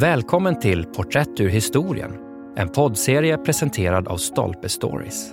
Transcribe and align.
Välkommen 0.00 0.58
till 0.58 0.84
Porträtt 0.84 1.40
ur 1.40 1.48
historien, 1.48 2.12
en 2.56 2.68
poddserie 2.68 3.38
presenterad 3.38 4.08
av 4.08 4.16
Stolpe 4.16 4.68
Stories. 4.68 5.32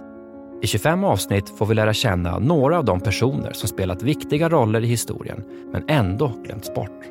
I 0.61 0.67
25 0.67 1.03
avsnitt 1.03 1.49
får 1.49 1.65
vi 1.65 1.75
lära 1.75 1.93
känna 1.93 2.39
några 2.39 2.77
av 2.77 2.85
de 2.85 3.01
personer 3.01 3.53
som 3.53 3.69
spelat 3.69 4.01
viktiga 4.01 4.49
roller 4.49 4.83
i 4.83 4.87
historien, 4.87 5.43
men 5.71 5.89
ändå 5.89 6.27
glömts 6.45 6.73
bort. 6.73 7.03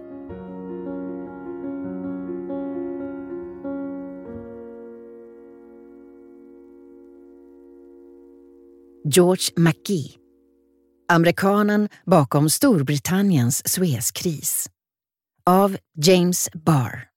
George 9.04 9.52
McGee. 9.56 10.10
Amerikanen 11.08 11.88
bakom 12.06 12.50
Storbritanniens 12.50 13.68
Suezkris. 13.68 14.70
Av 15.46 15.76
James 15.94 16.50
Barr. 16.52 17.15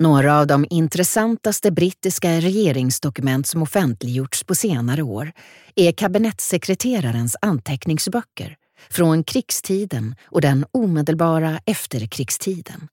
Några 0.00 0.38
av 0.38 0.46
de 0.46 0.66
intressantaste 0.70 1.70
brittiska 1.70 2.30
regeringsdokument 2.30 3.46
som 3.46 3.62
offentliggjorts 3.62 4.44
på 4.44 4.54
senare 4.54 5.02
år 5.02 5.32
är 5.76 5.92
kabinettssekreterarens 5.92 7.36
anteckningsböcker 7.40 8.56
från 8.90 9.24
krigstiden 9.24 10.14
och 10.24 10.40
den 10.40 10.64
omedelbara 10.72 11.60
efterkrigstiden. 11.66 12.88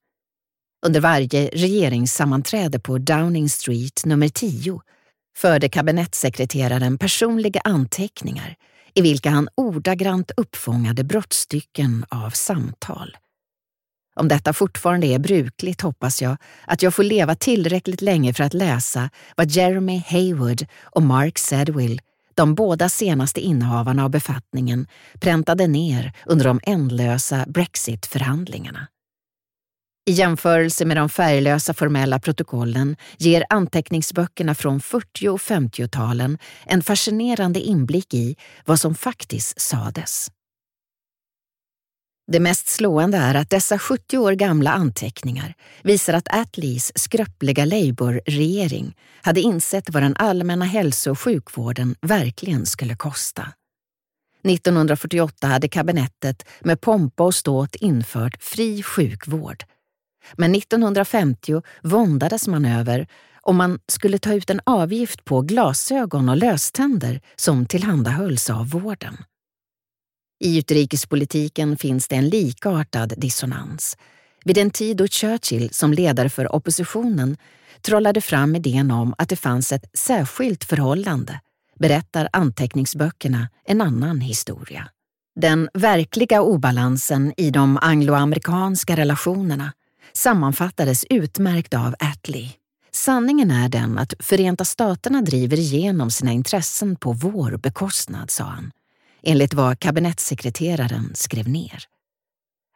Under 0.85 0.99
varje 0.99 1.47
regeringssammanträde 1.47 2.79
på 2.79 2.97
Downing 2.97 3.49
Street 3.49 4.05
nummer 4.05 4.29
10 4.29 4.81
förde 5.37 5.69
kabinettssekreteraren 5.69 6.97
personliga 6.97 7.61
anteckningar 7.63 8.55
i 8.93 9.01
vilka 9.01 9.29
han 9.29 9.49
ordagrant 9.55 10.31
uppfångade 10.37 11.03
brottstycken 11.03 12.05
av 12.09 12.29
samtal. 12.29 13.17
Om 14.17 14.27
detta 14.27 14.53
fortfarande 14.53 15.07
är 15.07 15.19
brukligt 15.19 15.81
hoppas 15.81 16.21
jag 16.21 16.37
att 16.65 16.81
jag 16.81 16.93
får 16.93 17.03
leva 17.03 17.35
tillräckligt 17.35 18.01
länge 18.01 18.33
för 18.33 18.43
att 18.43 18.53
läsa 18.53 19.09
vad 19.35 19.51
Jeremy 19.51 20.03
Haywood 20.07 20.65
och 20.83 21.03
Mark 21.03 21.37
Sedwill, 21.37 22.01
de 22.35 22.55
båda 22.55 22.89
senaste 22.89 23.39
innehavarna 23.39 24.03
av 24.03 24.09
befattningen, 24.09 24.87
präntade 25.19 25.67
ner 25.67 26.13
under 26.25 26.45
de 26.45 26.59
ändlösa 26.63 27.45
Brexit-förhandlingarna. 27.47 28.87
I 30.09 30.11
jämförelse 30.11 30.85
med 30.85 30.97
de 30.97 31.09
färglösa 31.09 31.73
formella 31.73 32.19
protokollen 32.19 32.95
ger 33.17 33.45
anteckningsböckerna 33.49 34.55
från 34.55 34.79
40 34.79 35.29
och 35.29 35.39
50-talen 35.39 36.37
en 36.65 36.83
fascinerande 36.83 37.59
inblick 37.59 38.13
i 38.13 38.35
vad 38.65 38.79
som 38.79 38.95
faktiskt 38.95 39.61
sades. 39.61 40.31
Det 42.31 42.39
mest 42.39 42.67
slående 42.67 43.17
är 43.17 43.35
att 43.35 43.49
dessa 43.49 43.79
70 43.79 44.17
år 44.17 44.31
gamla 44.31 44.71
anteckningar 44.71 45.53
visar 45.83 46.13
att 46.13 46.27
Attlees 46.29 46.91
skröpliga 46.99 47.65
Labour-regering 47.65 48.95
hade 49.21 49.41
insett 49.41 49.89
vad 49.89 50.03
den 50.03 50.15
allmänna 50.15 50.65
hälso 50.65 51.11
och 51.11 51.19
sjukvården 51.19 51.95
verkligen 52.01 52.65
skulle 52.65 52.95
kosta. 52.95 53.47
1948 54.43 55.47
hade 55.47 55.67
kabinettet 55.67 56.47
med 56.59 56.81
pompa 56.81 57.23
och 57.23 57.35
ståt 57.35 57.75
infört 57.75 58.43
fri 58.43 58.83
sjukvård. 58.83 59.63
Men 60.37 60.55
1950 60.55 61.61
våndades 61.83 62.47
man 62.47 62.65
över 62.65 63.07
om 63.41 63.55
man 63.55 63.79
skulle 63.87 64.19
ta 64.19 64.33
ut 64.33 64.49
en 64.49 64.61
avgift 64.63 65.25
på 65.25 65.41
glasögon 65.41 66.29
och 66.29 66.37
löständer 66.37 67.21
som 67.35 67.65
tillhandahölls 67.65 68.49
av 68.49 68.69
vården. 68.69 69.17
I 70.39 70.57
utrikespolitiken 70.57 71.77
finns 71.77 72.07
det 72.07 72.15
en 72.15 72.29
likartad 72.29 73.13
dissonans. 73.17 73.97
Vid 74.45 74.57
en 74.57 74.71
tid 74.71 74.97
då 74.97 75.07
Churchill 75.07 75.69
som 75.73 75.93
ledare 75.93 76.29
för 76.29 76.55
oppositionen 76.55 77.37
trollade 77.81 78.21
fram 78.21 78.55
idén 78.55 78.91
om 78.91 79.15
att 79.17 79.29
det 79.29 79.35
fanns 79.35 79.71
ett 79.71 79.85
särskilt 79.93 80.63
förhållande 80.63 81.39
berättar 81.79 82.29
anteckningsböckerna 82.33 83.49
en 83.65 83.81
annan 83.81 84.21
historia. 84.21 84.87
Den 85.35 85.69
verkliga 85.73 86.41
obalansen 86.41 87.33
i 87.37 87.51
de 87.51 87.77
angloamerikanska 87.81 88.95
relationerna 88.95 89.73
sammanfattades 90.13 91.05
utmärkt 91.09 91.73
av 91.73 91.95
Attlee. 91.99 92.51
Sanningen 92.91 93.51
är 93.51 93.69
den 93.69 93.97
att 93.97 94.13
Förenta 94.19 94.65
staterna 94.65 95.21
driver 95.21 95.59
igenom 95.59 96.11
sina 96.11 96.31
intressen 96.31 96.95
på 96.95 97.13
vår 97.13 97.57
bekostnad, 97.57 98.31
sa 98.31 98.43
han 98.43 98.71
enligt 99.23 99.53
vad 99.53 99.79
kabinettssekreteraren 99.79 101.11
skrev 101.13 101.49
ner. 101.49 101.83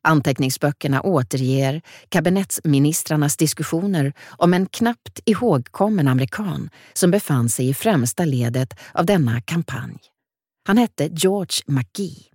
Anteckningsböckerna 0.03 1.01
återger 1.01 1.81
kabinettsministrarnas 2.09 3.37
diskussioner 3.37 4.13
om 4.29 4.53
en 4.53 4.65
knappt 4.65 5.19
ihågkommen 5.25 6.07
amerikan 6.07 6.69
som 6.93 7.11
befann 7.11 7.49
sig 7.49 7.69
i 7.69 7.73
främsta 7.73 8.25
ledet 8.25 8.79
av 8.93 9.05
denna 9.05 9.41
kampanj. 9.41 9.97
Han 10.67 10.77
hette 10.77 11.07
George 11.07 11.63
McGee. 11.65 12.25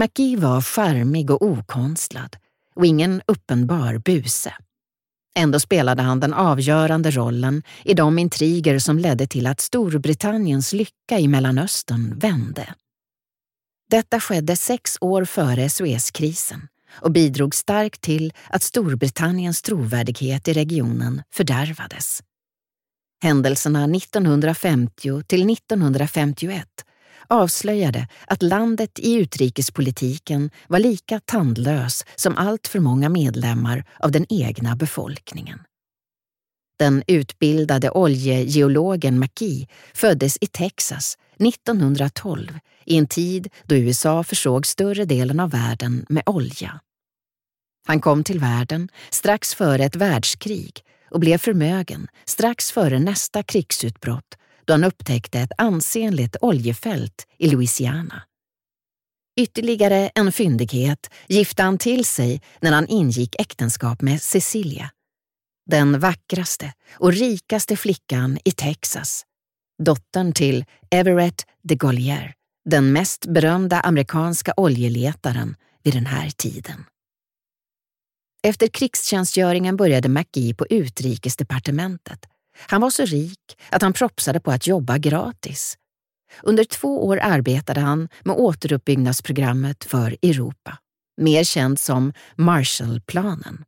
McGee 0.00 0.36
var 0.36 0.60
charmig 0.60 1.30
och 1.30 1.42
okonstlad 1.42 2.36
och 2.74 2.86
ingen 2.86 3.22
uppenbar 3.26 3.98
buse. 3.98 4.54
Ändå 5.38 5.60
spelade 5.60 6.02
han 6.02 6.20
den 6.20 6.34
avgörande 6.34 7.10
rollen 7.10 7.62
i 7.84 7.94
de 7.94 8.18
intriger 8.18 8.78
som 8.78 8.98
ledde 8.98 9.26
till 9.26 9.46
att 9.46 9.60
Storbritanniens 9.60 10.72
lycka 10.72 11.18
i 11.18 11.28
Mellanöstern 11.28 12.18
vände. 12.18 12.74
Detta 13.90 14.20
skedde 14.20 14.56
sex 14.56 14.96
år 15.00 15.24
före 15.24 15.68
Suezkrisen 15.68 16.68
och 16.92 17.10
bidrog 17.10 17.54
starkt 17.54 18.00
till 18.00 18.32
att 18.48 18.62
Storbritanniens 18.62 19.62
trovärdighet 19.62 20.48
i 20.48 20.52
regionen 20.52 21.22
fördärvades. 21.34 22.20
Händelserna 23.22 23.84
1950 23.84 25.22
till 25.22 25.50
1951 25.50 26.66
avslöjade 27.28 28.08
att 28.26 28.42
landet 28.42 28.98
i 28.98 29.14
utrikespolitiken 29.14 30.50
var 30.68 30.78
lika 30.78 31.20
tandlös 31.20 32.04
som 32.16 32.36
allt 32.36 32.68
för 32.68 32.80
många 32.80 33.08
medlemmar 33.08 33.84
av 33.98 34.10
den 34.12 34.26
egna 34.28 34.76
befolkningen. 34.76 35.60
Den 36.78 37.02
utbildade 37.06 37.90
oljegeologen 37.90 39.18
McKee 39.18 39.66
föddes 39.94 40.38
i 40.40 40.46
Texas 40.46 41.18
1912 41.38 42.58
i 42.84 42.96
en 42.96 43.06
tid 43.06 43.48
då 43.64 43.74
USA 43.74 44.24
försåg 44.24 44.66
större 44.66 45.04
delen 45.04 45.40
av 45.40 45.50
världen 45.50 46.06
med 46.08 46.22
olja. 46.26 46.80
Han 47.86 48.00
kom 48.00 48.24
till 48.24 48.38
världen 48.38 48.88
strax 49.10 49.54
före 49.54 49.84
ett 49.84 49.96
världskrig 49.96 50.80
och 51.10 51.20
blev 51.20 51.38
förmögen 51.38 52.08
strax 52.24 52.72
före 52.72 52.98
nästa 52.98 53.42
krigsutbrott 53.42 54.36
då 54.66 54.72
han 54.72 54.84
upptäckte 54.84 55.40
ett 55.40 55.52
ansenligt 55.58 56.36
oljefält 56.40 57.26
i 57.38 57.48
Louisiana. 57.48 58.22
Ytterligare 59.40 60.10
en 60.14 60.32
fyndighet 60.32 61.10
gifte 61.28 61.62
han 61.62 61.78
till 61.78 62.04
sig 62.04 62.42
när 62.60 62.72
han 62.72 62.88
ingick 62.88 63.36
äktenskap 63.40 64.02
med 64.02 64.22
Cecilia. 64.22 64.90
Den 65.70 66.00
vackraste 66.00 66.72
och 66.92 67.12
rikaste 67.12 67.76
flickan 67.76 68.38
i 68.44 68.50
Texas. 68.50 69.24
Dottern 69.82 70.32
till 70.32 70.64
Everett 70.90 71.46
de 71.62 71.74
Gaulier, 71.74 72.34
den 72.70 72.92
mest 72.92 73.26
berömda 73.26 73.80
amerikanska 73.80 74.54
oljeletaren 74.56 75.56
vid 75.82 75.94
den 75.94 76.06
här 76.06 76.30
tiden. 76.30 76.84
Efter 78.42 78.66
krigstjänstgöringen 78.66 79.76
började 79.76 80.08
McGee 80.08 80.54
på 80.54 80.66
utrikesdepartementet 80.70 82.26
han 82.58 82.80
var 82.80 82.90
så 82.90 83.04
rik 83.04 83.58
att 83.70 83.82
han 83.82 83.92
propsade 83.92 84.40
på 84.40 84.50
att 84.50 84.66
jobba 84.66 84.98
gratis. 84.98 85.78
Under 86.42 86.64
två 86.64 87.06
år 87.06 87.18
arbetade 87.22 87.80
han 87.80 88.08
med 88.24 88.36
återuppbyggnadsprogrammet 88.36 89.84
för 89.84 90.16
Europa, 90.22 90.78
mer 91.16 91.44
känt 91.44 91.80
som 91.80 92.12
Marshallplanen. 92.36 93.64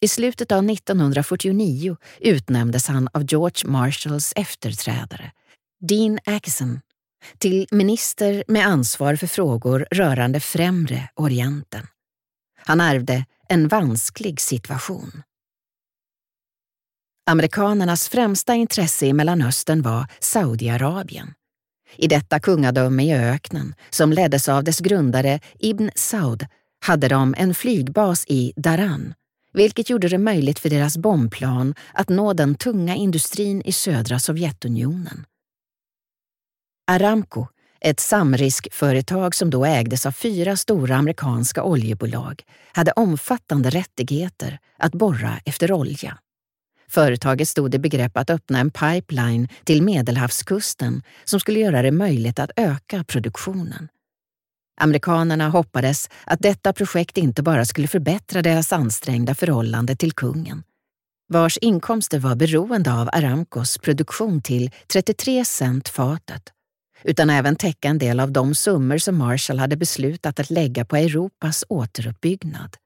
I 0.00 0.08
slutet 0.08 0.52
av 0.52 0.70
1949 0.70 1.96
utnämndes 2.20 2.88
han 2.88 3.08
av 3.12 3.24
George 3.28 3.70
Marshalls 3.70 4.32
efterträdare, 4.36 5.32
Dean 5.80 6.18
Axon, 6.24 6.80
till 7.38 7.66
minister 7.70 8.44
med 8.48 8.66
ansvar 8.66 9.16
för 9.16 9.26
frågor 9.26 9.86
rörande 9.90 10.40
Främre 10.40 11.08
Orienten. 11.14 11.86
Han 12.56 12.80
ärvde 12.80 13.24
en 13.48 13.68
vansklig 13.68 14.40
situation. 14.40 15.22
Amerikanernas 17.28 18.08
främsta 18.08 18.54
intresse 18.54 19.06
i 19.06 19.12
Mellanöstern 19.12 19.82
var 19.82 20.06
Saudiarabien. 20.20 21.34
I 21.96 22.06
detta 22.06 22.40
kungadöme 22.40 23.04
i 23.04 23.14
öknen, 23.14 23.74
som 23.90 24.12
leddes 24.12 24.48
av 24.48 24.64
dess 24.64 24.80
grundare 24.80 25.40
Ibn 25.58 25.90
Saud, 25.94 26.46
hade 26.86 27.08
de 27.08 27.34
en 27.38 27.54
flygbas 27.54 28.24
i 28.26 28.52
Daran, 28.56 29.14
vilket 29.52 29.90
gjorde 29.90 30.08
det 30.08 30.18
möjligt 30.18 30.58
för 30.58 30.70
deras 30.70 30.98
bombplan 30.98 31.74
att 31.92 32.08
nå 32.08 32.32
den 32.32 32.54
tunga 32.54 32.94
industrin 32.94 33.62
i 33.62 33.72
södra 33.72 34.18
Sovjetunionen. 34.18 35.24
Aramco, 36.90 37.46
Ett 37.80 38.00
samriskföretag 38.00 39.34
som 39.34 39.50
då 39.50 39.64
ägdes 39.64 40.06
av 40.06 40.12
fyra 40.12 40.56
stora 40.56 40.96
amerikanska 40.96 41.62
oljebolag 41.62 42.42
hade 42.72 42.92
omfattande 42.92 43.70
rättigheter 43.70 44.58
att 44.78 44.92
borra 44.92 45.40
efter 45.44 45.72
olja. 45.72 46.18
Företaget 46.90 47.48
stod 47.48 47.74
i 47.74 47.78
begrepp 47.78 48.16
att 48.16 48.30
öppna 48.30 48.58
en 48.58 48.70
pipeline 48.70 49.48
till 49.64 49.82
Medelhavskusten 49.82 51.02
som 51.24 51.40
skulle 51.40 51.60
göra 51.60 51.82
det 51.82 51.92
möjligt 51.92 52.38
att 52.38 52.50
öka 52.56 53.04
produktionen. 53.04 53.88
Amerikanerna 54.80 55.48
hoppades 55.48 56.10
att 56.24 56.40
detta 56.40 56.72
projekt 56.72 57.18
inte 57.18 57.42
bara 57.42 57.64
skulle 57.64 57.88
förbättra 57.88 58.42
deras 58.42 58.72
ansträngda 58.72 59.34
förhållande 59.34 59.96
till 59.96 60.12
kungen, 60.12 60.62
vars 61.28 61.58
inkomster 61.58 62.18
var 62.18 62.34
beroende 62.34 62.92
av 62.92 63.08
Aramcos 63.12 63.78
produktion 63.78 64.42
till 64.42 64.70
33 64.92 65.44
cent 65.44 65.88
fatet, 65.88 66.42
utan 67.04 67.30
även 67.30 67.56
täcka 67.56 67.88
en 67.88 67.98
del 67.98 68.20
av 68.20 68.32
de 68.32 68.54
summor 68.54 68.98
som 68.98 69.16
Marshall 69.16 69.58
hade 69.58 69.76
beslutat 69.76 70.40
att 70.40 70.50
lägga 70.50 70.84
på 70.84 70.96
Europas 70.96 71.64
återuppbyggnad. 71.68 72.76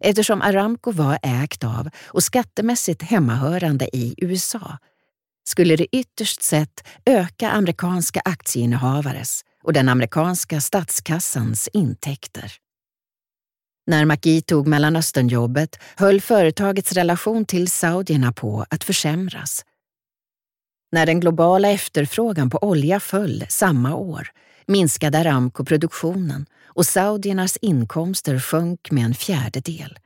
Eftersom 0.00 0.42
Aramco 0.42 0.92
var 0.92 1.18
ägt 1.22 1.64
av 1.64 1.88
och 2.06 2.22
skattemässigt 2.22 3.02
hemmahörande 3.02 3.96
i 3.96 4.14
USA 4.18 4.78
skulle 5.44 5.76
det 5.76 5.96
ytterst 5.96 6.42
sett 6.42 6.86
öka 7.06 7.50
amerikanska 7.50 8.20
aktieinnehavares 8.24 9.44
och 9.62 9.72
den 9.72 9.88
amerikanska 9.88 10.60
statskassans 10.60 11.68
intäkter. 11.72 12.52
När 13.86 14.04
McGee 14.04 14.42
tog 14.42 14.66
Mellanösternjobbet 14.66 15.78
höll 15.96 16.20
företagets 16.20 16.92
relation 16.92 17.44
till 17.44 17.70
saudierna 17.70 18.32
på 18.32 18.66
att 18.70 18.84
försämras. 18.84 19.64
När 20.92 21.06
den 21.06 21.20
globala 21.20 21.70
efterfrågan 21.70 22.50
på 22.50 22.58
olja 22.58 23.00
föll 23.00 23.44
samma 23.48 23.94
år 23.94 24.28
minskade 24.70 25.18
Aramco 25.18 25.64
produktionen 25.64 26.46
och 26.64 26.86
saudiernas 26.86 27.56
inkomster 27.56 28.38
sjönk 28.38 28.90
med 28.90 29.04
en 29.04 29.14
fjärdedel. 29.14 29.98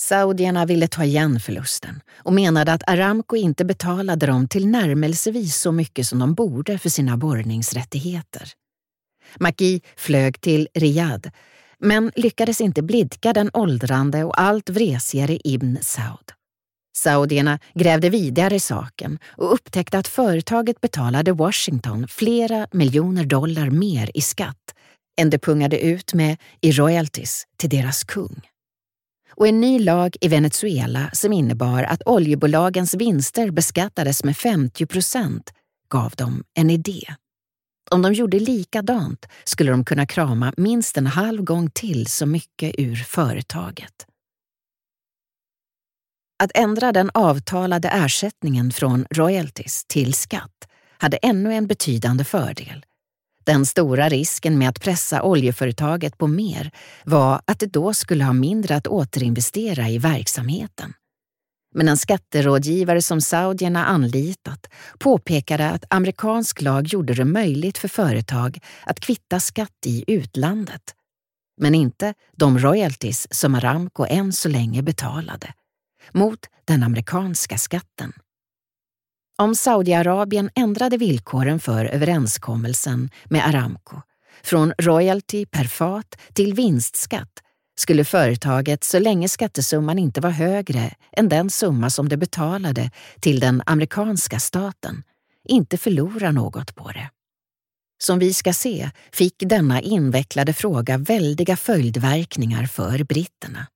Saudierna 0.00 0.66
ville 0.66 0.88
ta 0.88 1.04
igen 1.04 1.40
förlusten 1.40 2.00
och 2.16 2.32
menade 2.32 2.72
att 2.72 2.88
Aramco 2.88 3.36
inte 3.36 3.64
betalade 3.64 4.26
dem 4.26 4.48
till 4.48 4.66
närmelsevis 4.66 5.56
så 5.56 5.72
mycket 5.72 6.06
som 6.06 6.18
de 6.18 6.34
borde 6.34 6.78
för 6.78 6.88
sina 6.88 7.16
borrningsrättigheter. 7.16 8.52
Maki 9.40 9.80
flög 9.96 10.40
till 10.40 10.68
Riyadh 10.74 11.28
men 11.78 12.12
lyckades 12.16 12.60
inte 12.60 12.82
blidka 12.82 13.32
den 13.32 13.50
åldrande 13.52 14.24
och 14.24 14.40
allt 14.40 14.70
vresigare 14.70 15.38
Ibn 15.44 15.76
Saud. 15.82 16.35
Saudierna 16.96 17.58
grävde 17.74 18.10
vidare 18.10 18.54
i 18.54 18.60
saken 18.60 19.18
och 19.36 19.52
upptäckte 19.54 19.98
att 19.98 20.08
företaget 20.08 20.80
betalade 20.80 21.32
Washington 21.32 22.08
flera 22.08 22.68
miljoner 22.72 23.24
dollar 23.24 23.70
mer 23.70 24.10
i 24.14 24.20
skatt 24.20 24.74
än 25.20 25.30
det 25.30 25.38
pungade 25.38 25.80
ut 25.80 26.14
med 26.14 26.36
i 26.60 26.72
royalties 26.72 27.46
till 27.56 27.70
deras 27.70 28.04
kung. 28.04 28.40
Och 29.34 29.48
en 29.48 29.60
ny 29.60 29.78
lag 29.78 30.16
i 30.20 30.28
Venezuela 30.28 31.10
som 31.12 31.32
innebar 31.32 31.82
att 31.82 32.02
oljebolagens 32.06 32.94
vinster 32.94 33.50
beskattades 33.50 34.24
med 34.24 34.36
50 34.36 34.86
procent 34.86 35.52
gav 35.88 36.10
dem 36.10 36.44
en 36.54 36.70
idé. 36.70 37.14
Om 37.90 38.02
de 38.02 38.12
gjorde 38.12 38.40
likadant 38.40 39.26
skulle 39.44 39.70
de 39.70 39.84
kunna 39.84 40.06
krama 40.06 40.52
minst 40.56 40.96
en 40.96 41.06
halv 41.06 41.42
gång 41.42 41.70
till 41.70 42.06
så 42.06 42.26
mycket 42.26 42.74
ur 42.78 42.96
företaget. 42.96 44.06
Att 46.38 46.50
ändra 46.54 46.92
den 46.92 47.10
avtalade 47.14 47.88
ersättningen 47.88 48.72
från 48.72 49.06
royalties 49.10 49.84
till 49.84 50.14
skatt 50.14 50.68
hade 50.98 51.16
ännu 51.16 51.54
en 51.54 51.66
betydande 51.66 52.24
fördel. 52.24 52.84
Den 53.44 53.66
stora 53.66 54.08
risken 54.08 54.58
med 54.58 54.68
att 54.68 54.80
pressa 54.80 55.22
oljeföretaget 55.22 56.18
på 56.18 56.26
mer 56.26 56.70
var 57.04 57.40
att 57.44 57.58
det 57.58 57.66
då 57.66 57.94
skulle 57.94 58.24
ha 58.24 58.32
mindre 58.32 58.76
att 58.76 58.86
återinvestera 58.86 59.88
i 59.88 59.98
verksamheten. 59.98 60.92
Men 61.74 61.88
en 61.88 61.96
skatterådgivare 61.96 63.02
som 63.02 63.20
saudierna 63.20 63.84
anlitat 63.84 64.66
påpekade 64.98 65.70
att 65.70 65.84
amerikansk 65.90 66.62
lag 66.62 66.86
gjorde 66.86 67.14
det 67.14 67.24
möjligt 67.24 67.78
för 67.78 67.88
företag 67.88 68.58
att 68.84 69.00
kvitta 69.00 69.40
skatt 69.40 69.86
i 69.86 70.04
utlandet. 70.06 70.82
Men 71.60 71.74
inte 71.74 72.14
de 72.32 72.58
royalties 72.58 73.26
som 73.30 73.54
Aramco 73.54 74.06
än 74.08 74.32
så 74.32 74.48
länge 74.48 74.82
betalade, 74.82 75.52
mot 76.12 76.38
den 76.64 76.82
amerikanska 76.82 77.58
skatten. 77.58 78.12
Om 79.38 79.54
Saudiarabien 79.54 80.50
ändrade 80.54 80.96
villkoren 80.96 81.60
för 81.60 81.84
överenskommelsen 81.84 83.10
med 83.24 83.46
Aramco 83.46 84.00
från 84.42 84.72
royalty 84.78 85.46
per 85.46 85.64
fat 85.64 86.18
till 86.32 86.54
vinstskatt 86.54 87.42
skulle 87.78 88.04
företaget, 88.04 88.84
så 88.84 88.98
länge 88.98 89.28
skattesumman 89.28 89.98
inte 89.98 90.20
var 90.20 90.30
högre 90.30 90.94
än 91.12 91.28
den 91.28 91.50
summa 91.50 91.90
som 91.90 92.08
det 92.08 92.16
betalade 92.16 92.90
till 93.20 93.40
den 93.40 93.62
amerikanska 93.66 94.38
staten, 94.38 95.02
inte 95.48 95.78
förlora 95.78 96.32
något 96.32 96.74
på 96.74 96.88
det. 96.88 97.10
Som 97.98 98.18
vi 98.18 98.34
ska 98.34 98.52
se 98.52 98.90
fick 99.12 99.34
denna 99.38 99.80
invecklade 99.80 100.52
fråga 100.52 100.98
väldiga 100.98 101.56
följdverkningar 101.56 102.66
för 102.66 103.04
britterna. 103.04 103.66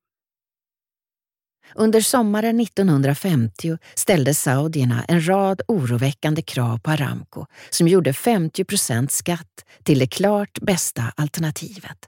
Under 1.74 2.00
sommaren 2.00 2.60
1950 2.60 3.78
ställde 3.94 4.34
saudierna 4.34 5.04
en 5.08 5.28
rad 5.28 5.62
oroväckande 5.68 6.42
krav 6.42 6.78
på 6.78 6.90
Aramco 6.90 7.46
som 7.70 7.88
gjorde 7.88 8.12
50 8.12 8.64
procent 8.64 9.12
skatt 9.12 9.64
till 9.82 9.98
det 9.98 10.06
klart 10.06 10.58
bästa 10.60 11.12
alternativet. 11.16 11.98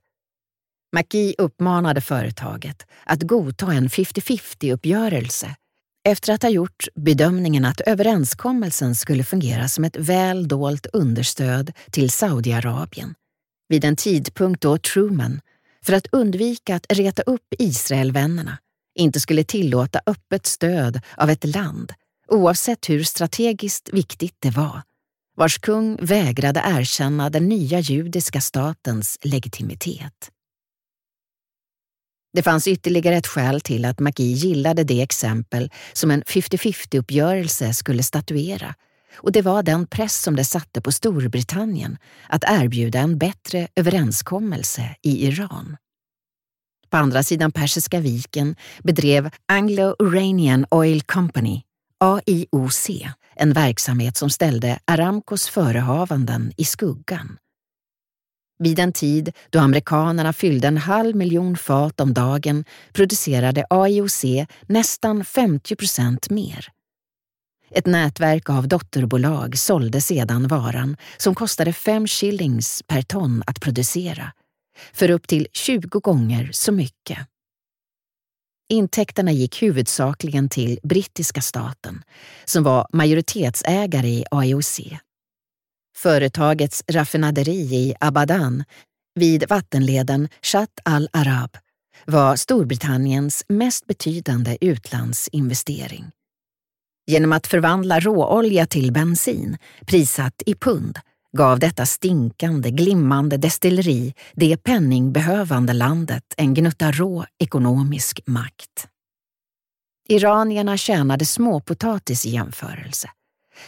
Maki 0.94 1.34
uppmanade 1.38 2.00
företaget 2.00 2.86
att 3.04 3.22
godta 3.22 3.72
en 3.72 3.88
50-50-uppgörelse 3.88 5.46
efter 6.08 6.32
att 6.32 6.42
ha 6.42 6.50
gjort 6.50 6.88
bedömningen 6.94 7.64
att 7.64 7.80
överenskommelsen 7.80 8.94
skulle 8.94 9.24
fungera 9.24 9.68
som 9.68 9.84
ett 9.84 9.96
väl 9.96 10.48
dolt 10.48 10.86
understöd 10.92 11.72
till 11.90 12.10
Saudiarabien 12.10 13.14
vid 13.68 13.84
en 13.84 13.96
tidpunkt 13.96 14.62
då 14.62 14.78
Truman, 14.78 15.40
för 15.84 15.92
att 15.92 16.06
undvika 16.12 16.76
att 16.76 16.86
reta 16.92 17.22
upp 17.22 17.54
Israelvännerna, 17.58 18.58
inte 18.94 19.20
skulle 19.20 19.44
tillåta 19.44 20.00
öppet 20.06 20.46
stöd 20.46 21.00
av 21.16 21.30
ett 21.30 21.44
land, 21.44 21.92
oavsett 22.28 22.90
hur 22.90 23.04
strategiskt 23.04 23.88
viktigt 23.92 24.36
det 24.38 24.50
var, 24.50 24.82
vars 25.36 25.58
kung 25.58 25.98
vägrade 26.00 26.62
erkänna 26.64 27.30
den 27.30 27.48
nya 27.48 27.80
judiska 27.80 28.40
statens 28.40 29.18
legitimitet. 29.22 30.30
Det 32.32 32.42
fanns 32.42 32.68
ytterligare 32.68 33.16
ett 33.16 33.26
skäl 33.26 33.60
till 33.60 33.84
att 33.84 34.00
Maki 34.00 34.24
gillade 34.24 34.84
det 34.84 35.02
exempel 35.02 35.70
som 35.92 36.10
en 36.10 36.22
50-50-uppgörelse 36.22 37.72
skulle 37.72 38.02
statuera 38.02 38.74
och 39.16 39.32
det 39.32 39.42
var 39.42 39.62
den 39.62 39.86
press 39.86 40.22
som 40.22 40.36
det 40.36 40.44
satte 40.44 40.80
på 40.80 40.92
Storbritannien 40.92 41.98
att 42.28 42.44
erbjuda 42.46 42.98
en 42.98 43.18
bättre 43.18 43.68
överenskommelse 43.76 44.96
i 45.02 45.26
Iran. 45.26 45.76
På 46.92 46.98
andra 46.98 47.22
sidan 47.22 47.52
Persiska 47.52 48.00
viken 48.00 48.56
bedrev 48.82 49.30
Anglo-Iranian 49.52 50.66
Oil 50.70 51.02
Company, 51.02 51.60
AIOC, 52.00 52.88
en 53.36 53.52
verksamhet 53.52 54.16
som 54.16 54.30
ställde 54.30 54.78
Aramcos 54.84 55.48
förehavanden 55.48 56.52
i 56.56 56.64
skuggan. 56.64 57.38
Vid 58.58 58.78
en 58.78 58.92
tid 58.92 59.32
då 59.50 59.58
amerikanerna 59.58 60.32
fyllde 60.32 60.68
en 60.68 60.76
halv 60.78 61.16
miljon 61.16 61.56
fat 61.56 62.00
om 62.00 62.14
dagen 62.14 62.64
producerade 62.92 63.64
AIOC 63.70 64.24
nästan 64.66 65.24
50 65.24 65.76
procent 65.76 66.30
mer. 66.30 66.68
Ett 67.70 67.86
nätverk 67.86 68.50
av 68.50 68.68
dotterbolag 68.68 69.58
sålde 69.58 70.00
sedan 70.00 70.48
varan 70.48 70.96
som 71.16 71.34
kostade 71.34 71.72
5 71.72 72.06
shillings 72.06 72.82
per 72.86 73.02
ton 73.02 73.42
att 73.46 73.60
producera 73.60 74.32
för 74.92 75.10
upp 75.10 75.28
till 75.28 75.46
20 75.52 76.00
gånger 76.00 76.50
så 76.52 76.72
mycket. 76.72 77.18
Intäkterna 78.68 79.32
gick 79.32 79.62
huvudsakligen 79.62 80.48
till 80.48 80.78
brittiska 80.82 81.40
staten, 81.40 82.02
som 82.44 82.64
var 82.64 82.86
majoritetsägare 82.92 84.08
i 84.08 84.24
AIOC. 84.30 84.80
Företagets 85.96 86.84
raffinaderi 86.88 87.74
i 87.74 87.94
Abadan 88.00 88.64
vid 89.14 89.48
vattenleden 89.48 90.28
Shat 90.42 90.80
al-Arab 90.82 91.56
var 92.06 92.36
Storbritanniens 92.36 93.44
mest 93.48 93.86
betydande 93.86 94.58
utlandsinvestering. 94.60 96.04
Genom 97.06 97.32
att 97.32 97.46
förvandla 97.46 98.00
råolja 98.00 98.66
till 98.66 98.92
bensin, 98.92 99.58
prissatt 99.86 100.42
i 100.46 100.54
pund, 100.54 100.98
gav 101.36 101.58
detta 101.58 101.86
stinkande, 101.86 102.70
glimmande 102.70 103.36
destilleri 103.36 104.14
det 104.32 104.56
penningbehövande 104.56 105.72
landet 105.72 106.24
en 106.36 106.54
gnutta 106.54 106.92
rå 106.92 107.24
ekonomisk 107.38 108.20
makt. 108.26 108.88
Iranierna 110.08 110.76
tjänade 110.76 111.26
småpotatis 111.26 112.26
i 112.26 112.30
jämförelse. 112.30 113.08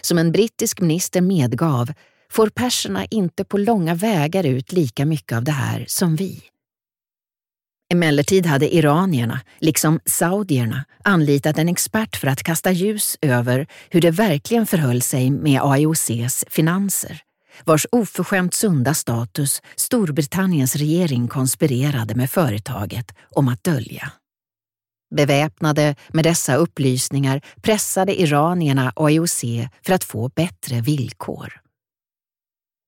Som 0.00 0.18
en 0.18 0.32
brittisk 0.32 0.80
minister 0.80 1.20
medgav 1.20 1.92
får 2.30 2.48
perserna 2.48 3.04
inte 3.04 3.44
på 3.44 3.58
långa 3.58 3.94
vägar 3.94 4.46
ut 4.46 4.72
lika 4.72 5.06
mycket 5.06 5.36
av 5.36 5.44
det 5.44 5.52
här 5.52 5.84
som 5.88 6.16
vi. 6.16 6.42
Emellertid 7.92 8.46
hade 8.46 8.74
iranierna, 8.74 9.40
liksom 9.58 10.00
saudierna, 10.04 10.84
anlitat 11.04 11.58
en 11.58 11.68
expert 11.68 12.16
för 12.16 12.28
att 12.28 12.42
kasta 12.42 12.72
ljus 12.72 13.18
över 13.20 13.66
hur 13.90 14.00
det 14.00 14.10
verkligen 14.10 14.66
förhöll 14.66 15.02
sig 15.02 15.30
med 15.30 15.60
AIOCs 15.62 16.44
finanser, 16.48 17.22
vars 17.64 17.86
oförskämt 17.92 18.54
sunda 18.54 18.94
status 18.94 19.62
Storbritanniens 19.76 20.76
regering 20.76 21.28
konspirerade 21.28 22.14
med 22.14 22.30
företaget 22.30 23.14
om 23.30 23.48
att 23.48 23.64
dölja. 23.64 24.12
Beväpnade 25.14 25.96
med 26.08 26.24
dessa 26.24 26.54
upplysningar 26.56 27.40
pressade 27.62 28.20
iranierna 28.20 28.92
AIOC 28.96 29.44
för 29.82 29.92
att 29.92 30.04
få 30.04 30.28
bättre 30.28 30.80
villkor. 30.80 31.60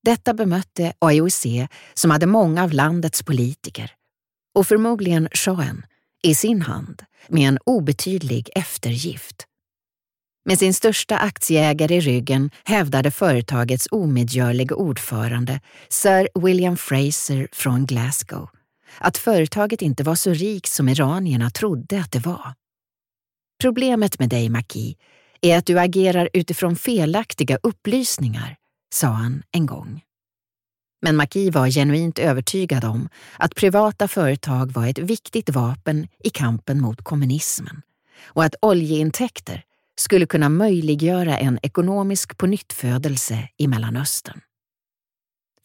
Detta 0.04 0.34
bemötte 0.34 0.92
AIOC, 0.98 1.46
som 1.94 2.10
hade 2.10 2.26
många 2.26 2.62
av 2.62 2.72
landets 2.72 3.22
politiker, 3.22 3.92
och 4.54 4.66
förmodligen 4.66 5.28
shahen, 5.32 5.86
i 6.22 6.34
sin 6.34 6.62
hand 6.62 7.02
med 7.28 7.48
en 7.48 7.58
obetydlig 7.64 8.50
eftergift. 8.54 9.46
Med 10.48 10.58
sin 10.58 10.74
största 10.74 11.16
aktieägare 11.16 11.94
i 11.94 12.00
ryggen 12.00 12.50
hävdade 12.64 13.10
företagets 13.10 13.88
omedgörlige 13.90 14.74
ordförande, 14.74 15.60
Sir 15.88 16.28
William 16.34 16.76
Fraser 16.76 17.48
från 17.52 17.86
Glasgow, 17.86 18.48
att 18.98 19.18
företaget 19.18 19.82
inte 19.82 20.02
var 20.02 20.14
så 20.14 20.30
rikt 20.32 20.72
som 20.72 20.88
iranierna 20.88 21.50
trodde 21.50 22.00
att 22.00 22.12
det 22.12 22.18
var. 22.18 22.54
Problemet 23.60 24.18
med 24.18 24.28
dig, 24.28 24.48
Maki, 24.48 24.96
är 25.40 25.58
att 25.58 25.66
du 25.66 25.78
agerar 25.78 26.28
utifrån 26.32 26.76
felaktiga 26.76 27.58
upplysningar, 27.62 28.56
sa 28.94 29.06
han 29.06 29.42
en 29.50 29.66
gång. 29.66 30.02
Men 31.02 31.16
Maki 31.16 31.50
var 31.50 31.68
genuint 31.68 32.18
övertygad 32.18 32.84
om 32.84 33.08
att 33.38 33.54
privata 33.54 34.08
företag 34.08 34.72
var 34.72 34.86
ett 34.86 34.98
viktigt 34.98 35.50
vapen 35.50 36.08
i 36.24 36.30
kampen 36.30 36.80
mot 36.80 37.02
kommunismen 37.02 37.82
och 38.24 38.44
att 38.44 38.54
oljeintäkter 38.62 39.64
skulle 40.00 40.26
kunna 40.26 40.48
möjliggöra 40.48 41.38
en 41.38 41.58
ekonomisk 41.62 42.38
pånyttfödelse 42.38 43.48
i 43.58 43.68
Mellanöstern. 43.68 44.40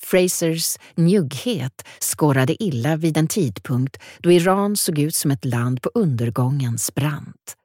Frasers 0.03 0.77
njugghet 0.95 1.85
skorrade 1.99 2.63
illa 2.63 2.95
vid 2.95 3.17
en 3.17 3.27
tidpunkt 3.27 3.97
då 4.19 4.31
Iran 4.31 4.77
såg 4.77 4.99
ut 4.99 5.15
som 5.15 5.31
ett 5.31 5.45
land 5.45 5.81
på 5.81 5.91
undergångens 5.93 6.95
brant. 6.95 7.55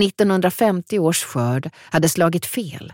1950 0.00 0.98
års 0.98 1.22
skörd 1.24 1.70
hade 1.76 2.08
slagit 2.08 2.46
fel 2.46 2.92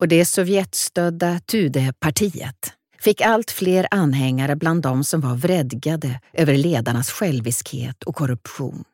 och 0.00 0.08
det 0.08 0.24
Sovjetstödda 0.24 1.40
Tudepartiet 1.40 2.72
fick 3.00 3.20
allt 3.20 3.50
fler 3.50 3.86
anhängare 3.90 4.56
bland 4.56 4.82
de 4.82 5.04
som 5.04 5.20
var 5.20 5.34
vredgade 5.34 6.20
över 6.32 6.56
ledarnas 6.56 7.10
själviskhet 7.10 8.02
och 8.02 8.14
korruption. 8.14 8.84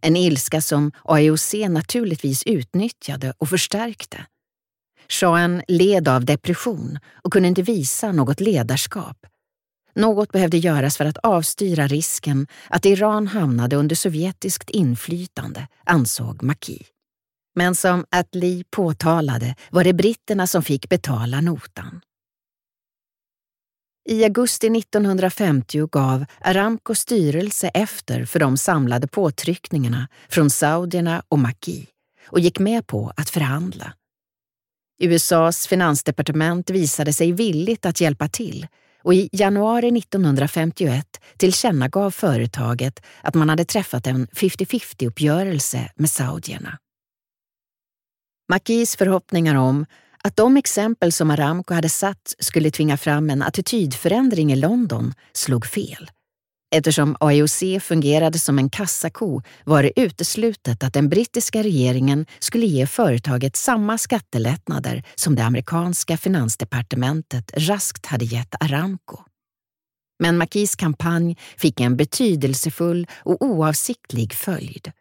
En 0.00 0.16
ilska 0.16 0.60
som 0.60 0.92
AIOC 1.04 1.54
naturligtvis 1.68 2.42
utnyttjade 2.46 3.34
och 3.38 3.48
förstärkte. 3.48 4.26
Shahen 5.08 5.62
led 5.68 6.08
av 6.08 6.24
depression 6.24 6.98
och 7.24 7.32
kunde 7.32 7.48
inte 7.48 7.62
visa 7.62 8.12
något 8.12 8.40
ledarskap. 8.40 9.26
Något 9.94 10.32
behövde 10.32 10.58
göras 10.58 10.96
för 10.96 11.04
att 11.04 11.16
avstyra 11.16 11.86
risken 11.86 12.46
att 12.68 12.86
Iran 12.86 13.26
hamnade 13.26 13.76
under 13.76 13.96
sovjetiskt 13.96 14.70
inflytande, 14.70 15.68
ansåg 15.84 16.42
Maki. 16.42 16.86
Men 17.54 17.74
som 17.74 18.04
Atli 18.10 18.64
påtalade 18.70 19.54
var 19.70 19.84
det 19.84 19.92
britterna 19.92 20.46
som 20.46 20.62
fick 20.62 20.88
betala 20.88 21.40
notan. 21.40 22.00
I 24.08 24.24
augusti 24.24 24.66
1950 24.66 25.88
gav 25.92 26.24
Aramcos 26.40 27.00
styrelse 27.00 27.68
efter 27.68 28.24
för 28.24 28.38
de 28.38 28.56
samlade 28.56 29.08
påtryckningarna 29.08 30.08
från 30.28 30.50
saudierna 30.50 31.22
och 31.28 31.38
Maki 31.38 31.86
och 32.28 32.40
gick 32.40 32.58
med 32.58 32.86
på 32.86 33.12
att 33.16 33.30
förhandla. 33.30 33.92
USAs 35.00 35.66
finansdepartement 35.66 36.70
visade 36.70 37.12
sig 37.12 37.32
villigt 37.32 37.86
att 37.86 38.00
hjälpa 38.00 38.28
till 38.28 38.66
och 39.02 39.14
i 39.14 39.28
januari 39.32 39.98
1951 39.98 41.20
tillkännagav 41.36 42.10
företaget 42.10 43.02
att 43.22 43.34
man 43.34 43.48
hade 43.48 43.64
träffat 43.64 44.06
en 44.06 44.26
50-50-uppgörelse 44.26 45.90
med 45.96 46.10
saudierna. 46.10 46.78
Makis 48.48 48.96
förhoppningar 48.96 49.54
om 49.54 49.86
att 50.26 50.36
de 50.36 50.56
exempel 50.56 51.12
som 51.12 51.30
Aramco 51.30 51.74
hade 51.74 51.88
satt 51.88 52.34
skulle 52.38 52.70
tvinga 52.70 52.96
fram 52.96 53.30
en 53.30 53.42
attitydförändring 53.42 54.52
i 54.52 54.56
London 54.56 55.12
slog 55.32 55.66
fel. 55.66 56.10
Eftersom 56.74 57.16
AIOC 57.20 57.62
fungerade 57.80 58.38
som 58.38 58.58
en 58.58 58.70
kassako 58.70 59.42
var 59.64 59.82
det 59.82 60.00
uteslutet 60.00 60.82
att 60.82 60.92
den 60.92 61.08
brittiska 61.08 61.62
regeringen 61.62 62.26
skulle 62.38 62.66
ge 62.66 62.86
företaget 62.86 63.56
samma 63.56 63.98
skattelättnader 63.98 65.02
som 65.14 65.34
det 65.34 65.44
amerikanska 65.44 66.16
finansdepartementet 66.16 67.50
raskt 67.56 68.06
hade 68.06 68.24
gett 68.24 68.54
Aramco. 68.64 69.18
Men 70.18 70.38
Makis 70.38 70.76
kampanj 70.76 71.36
fick 71.56 71.80
en 71.80 71.96
betydelsefull 71.96 73.06
och 73.12 73.42
oavsiktlig 73.42 74.34
följd. 74.34 74.92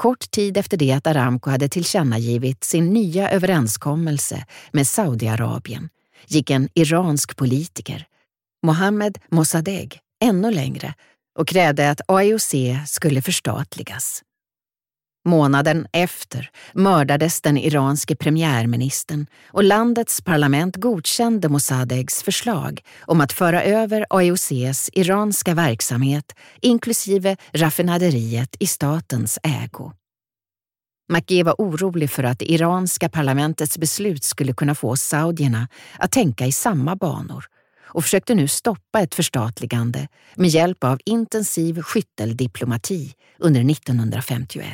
Kort 0.00 0.30
tid 0.30 0.56
efter 0.56 0.76
det 0.76 0.92
att 0.92 1.06
Aramco 1.06 1.50
hade 1.50 1.68
tillkännagivit 1.68 2.64
sin 2.64 2.90
nya 2.90 3.30
överenskommelse 3.30 4.44
med 4.72 4.86
Saudiarabien 4.86 5.88
gick 6.26 6.50
en 6.50 6.68
iransk 6.74 7.36
politiker, 7.36 8.06
Mohammed 8.66 9.18
Mossadegh, 9.30 9.96
ännu 10.24 10.50
längre 10.50 10.94
och 11.38 11.48
krävde 11.48 11.90
att 11.90 12.00
AIOC 12.08 12.54
skulle 12.86 13.22
förstatligas. 13.22 14.22
Månaden 15.24 15.86
efter 15.92 16.50
mördades 16.74 17.40
den 17.40 17.58
iranske 17.58 18.16
premiärministern 18.16 19.26
och 19.46 19.64
landets 19.64 20.20
parlament 20.20 20.76
godkände 20.76 21.48
Mossadeghs 21.48 22.22
förslag 22.22 22.82
om 23.00 23.20
att 23.20 23.32
föra 23.32 23.62
över 23.62 24.06
AIOCs 24.10 24.90
iranska 24.92 25.54
verksamhet, 25.54 26.32
inklusive 26.60 27.36
raffinaderiet, 27.52 28.56
i 28.58 28.66
statens 28.66 29.38
ägo. 29.42 29.92
Maki 31.08 31.42
var 31.42 31.54
orolig 31.58 32.10
för 32.10 32.24
att 32.24 32.38
det 32.38 32.52
iranska 32.52 33.08
parlamentets 33.08 33.78
beslut 33.78 34.24
skulle 34.24 34.52
kunna 34.52 34.74
få 34.74 34.96
saudierna 34.96 35.68
att 35.98 36.12
tänka 36.12 36.46
i 36.46 36.52
samma 36.52 36.96
banor 36.96 37.44
och 37.92 38.02
försökte 38.04 38.34
nu 38.34 38.48
stoppa 38.48 39.00
ett 39.00 39.14
förstatligande 39.14 40.08
med 40.34 40.48
hjälp 40.48 40.84
av 40.84 41.00
intensiv 41.04 41.82
skytteldiplomati 41.82 43.14
under 43.38 43.70
1951. 43.70 44.66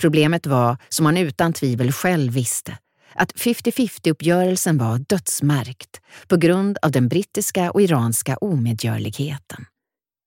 Problemet 0.00 0.46
var, 0.46 0.76
som 0.88 1.06
han 1.06 1.16
utan 1.16 1.52
tvivel 1.52 1.92
själv 1.92 2.32
visste, 2.32 2.78
att 3.14 3.32
50-50-uppgörelsen 3.32 4.78
var 4.78 4.98
dödsmärkt 4.98 6.00
på 6.26 6.36
grund 6.36 6.78
av 6.82 6.90
den 6.90 7.08
brittiska 7.08 7.70
och 7.70 7.82
iranska 7.82 8.36
omedgörligheten. 8.36 9.64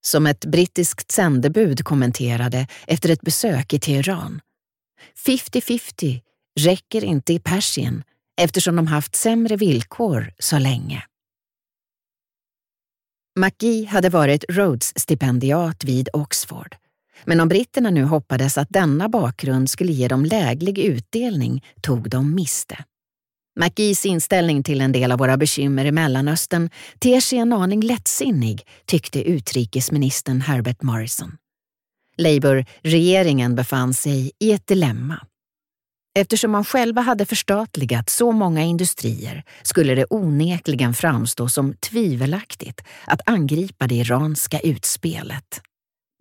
Som 0.02 0.28
ett 0.28 0.46
brittiskt 0.46 1.12
sändebud 1.12 1.84
kommenterade 1.84 2.68
efter 2.88 3.10
ett 3.10 3.22
besök 3.22 3.74
i 3.74 3.80
Teheran. 3.80 4.42
50-50 5.26 6.22
räcker 6.60 7.04
inte 7.04 7.34
i 7.34 7.40
Persien 7.40 8.04
eftersom 8.42 8.76
de 8.76 8.88
haft 8.88 9.16
sämre 9.16 9.56
villkor 9.56 10.34
så 10.40 10.60
länge. 10.60 11.04
McGee 13.40 13.86
hade 13.86 14.10
varit 14.10 14.46
Rhodes-stipendiat 14.50 15.84
vid 15.84 16.10
Oxford 16.14 16.76
men 17.26 17.40
om 17.40 17.48
britterna 17.48 17.90
nu 17.90 18.04
hoppades 18.04 18.58
att 18.58 18.70
denna 18.70 19.10
bakgrund 19.10 19.70
skulle 19.70 19.92
ge 19.92 20.08
dem 20.08 20.26
läglig 20.26 20.80
utdelning 20.80 21.64
tog 21.82 22.10
de 22.10 22.36
miste. 22.36 22.78
McGees 23.60 24.06
inställning 24.06 24.64
till 24.64 24.82
en 24.82 24.92
del 24.92 25.12
av 25.12 25.20
våra 25.20 25.38
bekymmer 25.38 25.86
i 25.86 25.92
Mellanöstern 25.92 26.70
ter 27.00 27.20
sig 27.20 27.40
en 27.40 27.54
aning 27.54 27.82
lättsinnig, 27.82 28.68
tyckte 28.86 29.24
utrikesministern 29.24 30.42
Herbert 30.42 30.82
Morrison. 30.82 31.38
Labour-regeringen 32.18 33.56
befann 33.56 33.94
sig 33.94 34.32
i 34.40 34.52
ett 34.52 34.68
dilemma. 34.68 35.20
Eftersom 36.20 36.52
man 36.52 36.66
själva 36.66 37.02
hade 37.02 37.26
förstatligat 37.26 38.10
så 38.10 38.32
många 38.32 38.62
industrier 38.62 39.44
skulle 39.64 39.96
det 39.96 40.06
onekligen 40.10 40.94
framstå 40.94 41.50
som 41.50 41.74
tvivelaktigt 41.74 42.82
att 43.06 43.22
angripa 43.26 43.88
det 43.88 43.96
iranska 43.96 44.60
utspelet. 44.60 45.62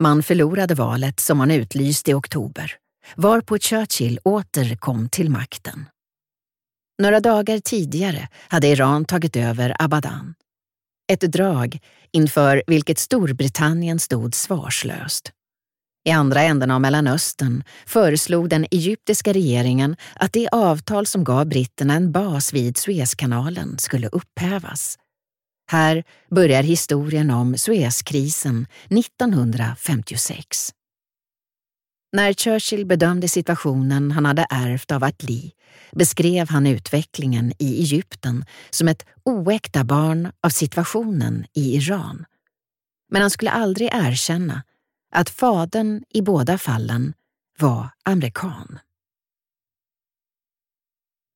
Man 0.03 0.23
förlorade 0.23 0.75
valet 0.75 1.21
som 1.21 1.39
man 1.39 1.51
utlyste 1.51 2.11
i 2.11 2.15
oktober, 2.15 2.73
varpå 3.17 3.59
Churchill 3.59 4.19
åter 4.25 4.77
kom 4.77 5.09
till 5.09 5.31
makten. 5.31 5.89
Några 7.03 7.21
dagar 7.21 7.59
tidigare 7.59 8.29
hade 8.49 8.69
Iran 8.69 9.05
tagit 9.05 9.37
över 9.37 9.77
Abadan. 9.79 10.35
Ett 11.13 11.21
drag 11.21 11.79
inför 12.13 12.63
vilket 12.67 12.99
Storbritannien 12.99 13.99
stod 13.99 14.35
svarslöst. 14.35 15.33
I 16.09 16.11
andra 16.11 16.43
änden 16.43 16.71
av 16.71 16.81
Mellanöstern 16.81 17.65
föreslog 17.87 18.49
den 18.49 18.67
egyptiska 18.71 19.33
regeringen 19.33 19.97
att 20.15 20.33
det 20.33 20.49
avtal 20.49 21.07
som 21.07 21.25
gav 21.25 21.47
britterna 21.47 21.95
en 21.95 22.13
bas 22.13 22.53
vid 22.53 22.77
Suezkanalen 22.77 23.79
skulle 23.79 24.09
upphävas. 24.09 24.99
Här 25.71 26.05
börjar 26.31 26.63
historien 26.63 27.31
om 27.31 27.59
Suezkrisen 27.59 28.67
1956. 28.91 30.71
När 32.13 32.33
Churchill 32.33 32.87
bedömde 32.87 33.29
situationen 33.29 34.11
han 34.11 34.27
hade 34.27 34.47
ärvt 34.51 34.91
av 34.91 35.05
Attlee 35.05 35.51
beskrev 35.93 36.49
han 36.49 36.67
utvecklingen 36.67 37.53
i 37.59 37.81
Egypten 37.81 38.45
som 38.71 38.89
ett 38.89 39.07
oäkta 39.25 39.85
barn 39.85 40.33
av 40.41 40.49
situationen 40.49 41.47
i 41.55 41.77
Iran. 41.77 42.25
Men 43.11 43.23
han 43.23 43.31
skulle 43.31 43.51
aldrig 43.51 43.89
erkänna 43.93 44.63
att 45.15 45.31
fadern 45.31 46.05
i 46.09 46.23
båda 46.23 46.59
fallen 46.59 47.15
var 47.59 47.89
amerikan. 48.05 48.79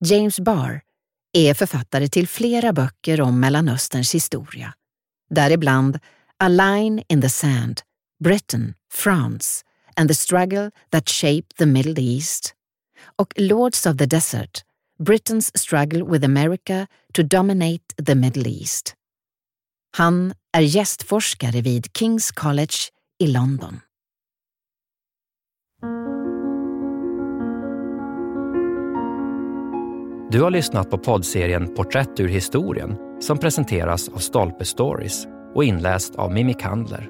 James 0.05 0.41
Barr 0.41 0.83
är 1.35 1.55
författare 1.55 2.09
till 2.09 2.29
flera 2.29 2.73
böcker 2.73 3.21
om 3.21 3.41
Mellanösterns 3.41 4.15
historia, 4.15 4.75
däribland 5.31 5.99
A 6.39 6.49
line 6.49 7.03
in 7.09 7.23
the 7.23 7.29
sand, 7.29 7.81
Britain, 8.25 8.75
France 8.93 9.65
and 9.97 10.09
the 10.09 10.15
struggle 10.15 10.71
that 10.91 11.09
shaped 11.09 11.57
the 11.57 11.67
Middle 11.67 12.03
East 12.03 12.55
och 13.17 13.35
Lords 13.37 13.87
of 13.87 13.97
the 13.97 14.07
Desert, 14.07 14.65
Britain's 14.99 15.59
struggle 15.59 16.05
with 16.05 16.25
America 16.25 16.87
to 17.15 17.23
dominate 17.23 18.05
the 18.07 18.15
Middle 18.15 18.51
East. 18.51 18.95
Han 19.97 20.35
är 20.53 20.61
gästforskare 20.61 21.61
vid 21.61 21.87
King's 21.87 22.35
College 22.35 22.75
i 23.19 23.27
London. 23.27 23.81
Du 30.35 30.43
har 30.43 30.51
lyssnat 30.51 30.91
på 30.91 30.99
poddserien 30.99 31.75
Porträtt 31.75 32.21
ur 32.21 32.29
historien 32.29 32.97
som 33.21 33.39
presenteras 33.39 34.09
av 34.09 34.19
Stolpe 34.19 34.65
Stories 34.65 35.27
och 35.55 35.65
inläst 35.65 36.15
av 36.15 36.33
Mimmi 36.33 36.55
Kandler. 36.55 37.09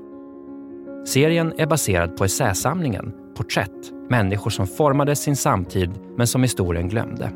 Serien 1.07 1.53
är 1.59 1.67
baserad 1.67 2.17
på 2.17 2.25
essäsamlingen 2.25 3.13
Porträtt, 3.37 3.93
människor 4.09 4.51
som 4.51 4.67
formade 4.67 5.17
sin 5.17 5.37
samtid 5.37 5.91
men 6.17 6.27
som 6.27 6.43
historien 6.43 6.89
glömde. 6.89 7.31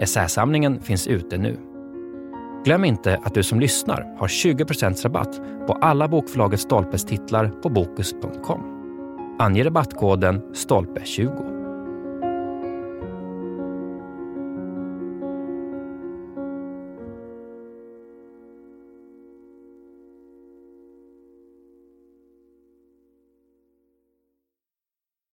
Essäsamlingen 0.00 0.80
finns 0.80 1.06
ute 1.06 1.38
nu. 1.38 1.56
Glöm 2.64 2.84
inte 2.84 3.20
att 3.24 3.34
du 3.34 3.42
som 3.42 3.60
lyssnar 3.60 4.16
har 4.18 4.28
20% 4.28 5.02
rabatt 5.02 5.40
på 5.66 5.72
alla 5.72 6.08
bokförlaget 6.08 6.60
Stolpes 6.60 7.04
titlar 7.04 7.48
på 7.62 7.68
Bokus.com. 7.68 8.60
Ange 9.38 9.64
rabattkoden 9.64 10.42
STOLPE20. 10.52 11.49